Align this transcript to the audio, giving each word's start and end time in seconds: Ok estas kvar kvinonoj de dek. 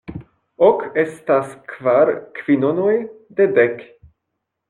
Ok 0.67 0.85
estas 1.01 1.51
kvar 1.73 2.13
kvinonoj 2.39 2.97
de 3.41 3.49
dek. 3.59 3.87